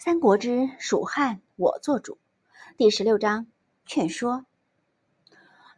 [0.00, 2.18] 三国之蜀汉我做主，
[2.76, 3.48] 第十六章
[3.84, 4.46] 劝说。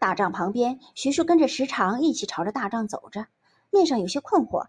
[0.00, 3.28] 大帐旁边，徐庶跟着时常一起朝着大帐走着，
[3.70, 4.66] 面上有些困惑。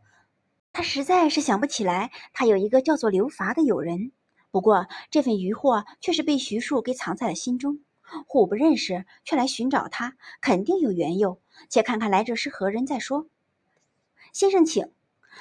[0.72, 4.12] 他实在是想不起来，他有一个叫做刘伐的友人。
[4.52, 7.80] 不过这份疑惑却是被徐庶给藏在了心中。
[8.28, 11.42] 互不认识，却来寻找他，肯定有缘由。
[11.70, 13.26] 且看看来者是何人再说。
[14.32, 14.92] 先生，请。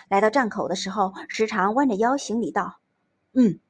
[0.08, 2.78] 来到帐口的时候，时常弯着腰行礼道
[3.36, 3.60] ：“嗯。”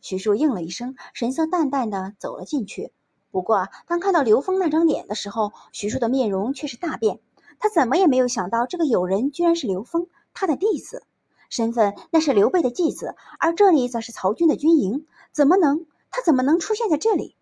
[0.00, 2.92] 徐庶应了一声，神色淡淡的走了进去。
[3.30, 7.20] 不过，当看到刘峰那张脸的时候，徐庶的面容却是大变。
[7.58, 11.02] 他怎么也没有想到，这个友人居然是刘峰，他的弟子，
[11.50, 15.86] 身份那是刘备的继子，而这里则是曹军的军营，怎么能？
[16.10, 17.36] 他怎么能出现在这里？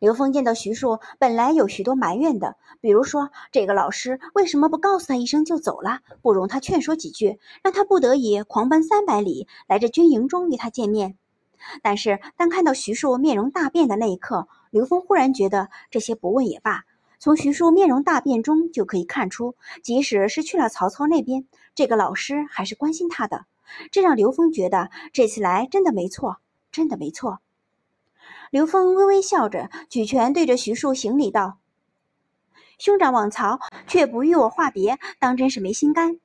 [0.00, 11.16] 刘峰见到徐庶，本来有许多埋怨的，比如说这个老师为什么不告诉他一声就走了，不容他劝说几句，让他不得已狂奔三百里来这军营中与他见面。
[11.82, 16.84] 但是当看到徐庶面容大变的那一刻，刘峰忽然觉得这些不问也罢。
[17.18, 23.46] 从徐庶面容大变中就可以看出，即使是去了曹操那边，这个老师还是关心他的，
[23.90, 26.36] 这让刘峰觉得这次来真的没错，
[26.70, 27.38] 真的没错。
[28.50, 31.58] 刘峰微微笑着，举拳对着徐庶行礼道
[32.78, 36.20] ：“兄长往曹，却不与我话别，当真是没心肝。”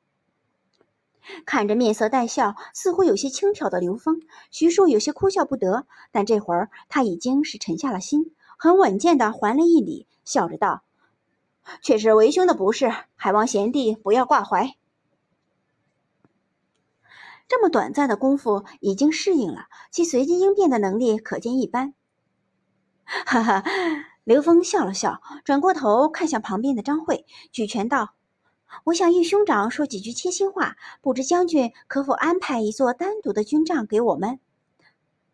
[1.46, 5.86] 看着面色带笑，似乎有些轻佻的刘峰，徐庶有些哭笑不得。
[6.12, 10.82] 但这会儿他已经是沉下了心，很稳健的还了一礼，笑着道
[11.82, 14.74] ：“却是为兄的不是，还望贤弟不要挂怀。”
[17.48, 21.94] 这么短暂的功夫，已经适应了，其随机应变的能力可见一斑。
[23.26, 23.64] 哈哈，
[24.24, 28.14] 刘峰笑了笑，转过头看向旁边的张慧，举拳道
[28.86, 34.40] ：“我想与兄长说几句贴心话，不知将军可否安排一座单独的军帐给我们？”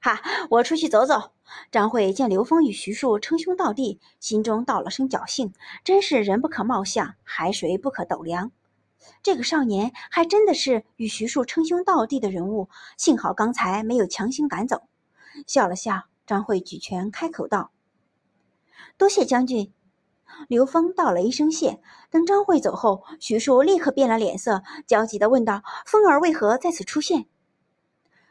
[0.02, 1.32] 哈，我出去走走。
[1.72, 8.52] 张慧见刘峰与徐庶称兄道弟，心中道了声侥幸，真是人不可貌相，海水不可斗量。
[9.24, 14.84] 这个少年还真的是与徐庶称兄道弟的人物，幸好刚才没有强行赶走。
[15.46, 16.04] 笑了笑。
[16.28, 17.72] 张慧举拳开口道
[19.00, 19.74] ：“多谢将军。”
[20.50, 21.80] 刘峰道了一声谢。
[22.12, 27.28] 等张慧走后，徐庶立刻变了脸色，焦急地问道：“风儿为何在此出现？”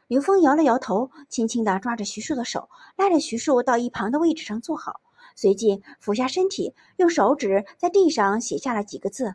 [0.09, 5.01] 刘峰摇了摇头，轻轻地抓着徐庶的手，拉着徐庶到一旁的位置上坐好，
[5.35, 9.35] 随即俯下身体，用手指在地上写下了几个字：“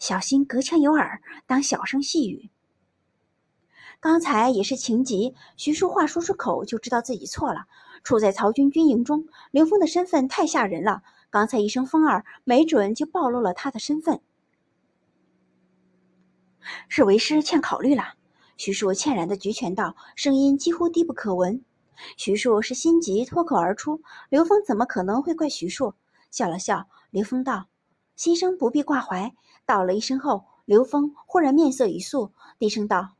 [0.00, 2.50] 小心隔墙有耳，当小声细语。”
[4.00, 7.66] 刚才也是情急，徐庶话说出口就知道自己错了。
[8.04, 11.02] 处在曹军军营中，刘峰的身份太吓人了。
[11.28, 14.20] 刚才一声“风儿”，没准就暴露了他的身份。
[16.88, 18.14] 是为师欠考虑了。
[18.56, 21.64] 徐庶歉然的举拳道，声音几乎低不可闻。
[22.16, 25.94] 徐庶是心急脱口而出，刘峰怎么可能会怪徐庶？
[26.30, 27.66] 笑了笑，刘峰道
[28.14, 29.34] ：“先生不必挂怀。”
[29.66, 33.15] 道了一声后，刘峰忽然面色一肃，低声道。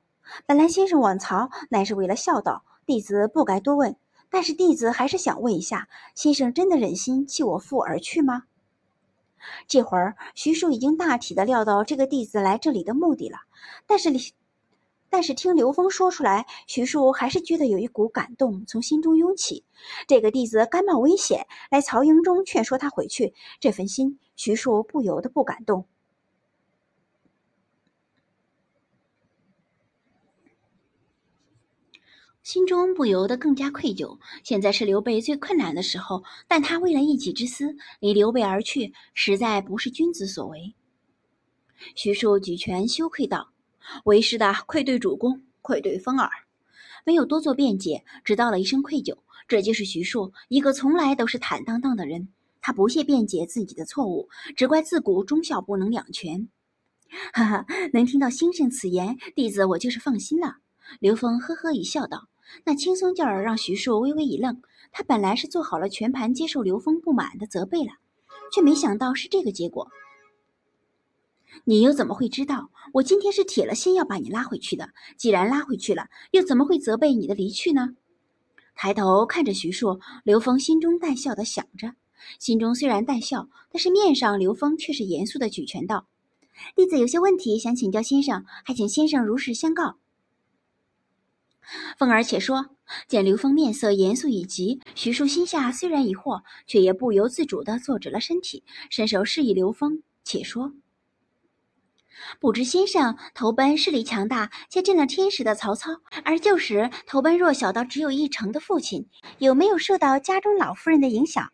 [0.46, 3.96] 本来先生往曹乃是为了孝道，弟子不该多问。
[4.28, 8.44] 但是弟子还是想问一下，先生真的忍心弃我父而去吗？
[9.68, 13.38] 这会儿徐庶已经大体的料到这个弟子来这里的目的了，
[13.86, 14.10] 但是
[15.08, 19.64] 但是听刘峰说出来，徐庶还是觉得有一股感动从心中涌起。
[20.08, 25.86] 这个弟子甘冒危险来曹营中劝说他回去，这份心徐庶不由得不感动。
[32.46, 34.20] 心中不由得更加愧疚。
[34.44, 40.72] 现在是刘备最困难的时候，但他为了一己之私离刘备而去，实在不是君子所为。
[41.96, 43.50] 徐庶举拳羞愧道
[44.06, 46.30] ：“为师的愧对主公，愧对风儿。”
[47.04, 49.18] 没有多做辩解，只道了一声愧疚。
[49.48, 52.28] 这就是徐庶，一个从来都是坦荡荡的人。
[52.60, 56.48] 他不屑辩解自己的错误，只怪自古忠孝不能两全。
[57.34, 60.58] 哈哈，能听到先生此言，弟子我就是放心了。
[61.00, 62.28] 刘峰呵呵一笑，道。
[62.64, 64.62] 那轻松劲儿让徐庶微微一愣，
[64.92, 67.92] 他本来是做好了全盘接受刘峰不满的责备了，
[68.52, 69.88] 却没想到是这个结果。
[71.64, 74.90] 你又怎么会知道我今天是铁了心要把你拉回去的？
[75.16, 77.96] 既然拉回去了，又怎么会责备你的离去呢？
[78.74, 81.94] 抬头看着徐庶，刘峰心中带笑的想着，
[82.38, 86.06] 心中虽然带笑，但是面上刘峰却是严肃的举拳道
[86.76, 89.96] ：“弟子有些问题想请教先生，还请先生如实相告。”
[91.98, 92.66] 凤儿且说，
[93.08, 100.72] 见刘峰面色严肃已极，徐庶心下虽然疑惑，却也不由自主地坐直了身体，伸手示意刘峰且说。
[102.40, 105.90] 不知先生投奔势力强大且镇了天时的曹操，
[106.24, 109.08] 而旧时投奔弱小到只有一成的父亲，
[109.38, 111.52] 有没有受到家中老夫人的影响？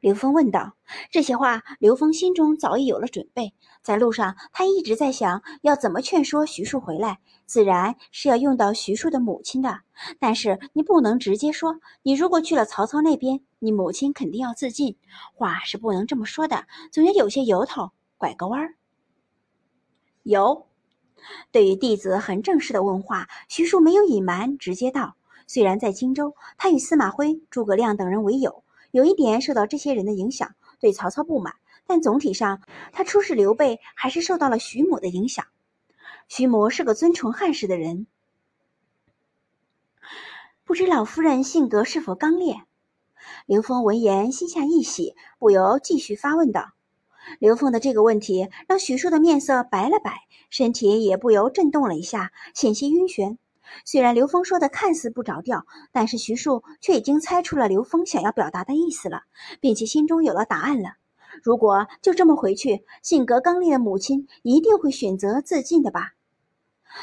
[0.00, 0.74] 刘峰问道。
[1.10, 3.52] 这些话，刘峰心中早已有了准备。
[3.82, 9.80] 在路上，他一直在想要怎么劝说徐庶回来，自然是要用到徐庶的母亲的。
[10.18, 14.96] 但是你不能直接说，你如果去了曹操那边，你母亲肯定要自尽。
[15.34, 18.74] 话是不能这么说的，总要有些由头，拐个弯儿。
[20.24, 20.66] 有，
[21.52, 25.14] 对于弟子很正式的问话，徐庶没有隐瞒，直接道
[25.46, 28.64] ：“虽然在荆州，他与司马徽、诸葛亮等人为友，
[28.96, 31.56] 有一点受到这些人的影响，对曹操不满，
[31.86, 32.62] 但总体上，
[32.92, 35.44] 他出使刘备还是受到了徐母的影响。
[36.28, 38.06] 徐母是个尊崇汉室的人，
[40.64, 42.62] 不知老夫人性格是否刚烈？”
[43.44, 46.72] 刘峰闻言心下一喜，不由继续发问道。
[47.38, 53.36] 刘凤的这个问题让许庶的面色白了白，身体也不由震动了一下，险些晕眩。
[53.84, 59.22] 虽然刘峰说的看似不着调，但是徐庶却已经猜出了刘峰想要表达的意思了，
[59.60, 60.96] 并且心中有了答案了。
[61.42, 66.14] 如果就这么回去，性格刚烈的母亲一定会选择自尽的吧？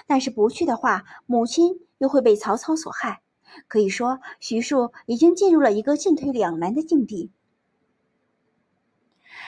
[0.08, 3.22] 但是不去的话，母亲又会被曹操所害。
[3.68, 7.32] 可以说，徐庶已经进入了一个进退两难的境地。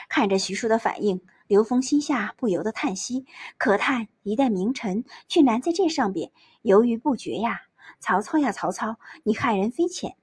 [0.08, 3.26] 看着徐庶的反应，刘峰心下不由得叹息，
[3.58, 6.32] 可叹一代名臣却难在这上边
[6.66, 7.62] 犹豫不决呀！
[8.00, 10.16] 曹操呀，曹操，你害人非浅。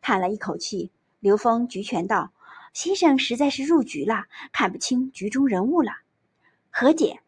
[0.00, 0.90] 叹了一口气，
[1.20, 2.32] 刘峰举拳道
[2.72, 5.92] ：“先生实在是入局了，看不清局中人物了。”
[6.72, 7.20] 何解？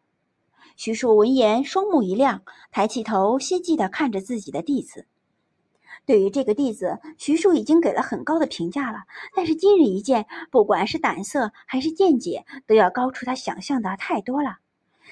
[0.75, 2.41] 徐庶闻言，双目一亮，
[2.71, 5.05] 抬起头，希冀地看着自己的弟子。
[6.07, 9.03] 对于这个弟子，徐庶已经给了很高的评价了。
[9.35, 14.57] 但是今日一见，不管是胆色还是见解，都要高出他想象的太多了。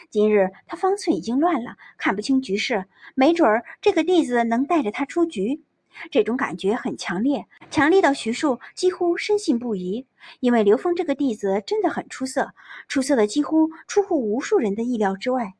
[0.09, 2.85] 今日他方寸已经乱了，看不清局势，
[3.15, 5.61] 没准儿这个弟子能带着他出局。
[6.11, 10.05] 这种感觉很强烈，强烈到徐庶几乎深信不疑。
[10.39, 12.53] 因为刘峰这个弟子真的很出色，
[12.87, 15.55] 出色的几乎出乎无数人的意料之外。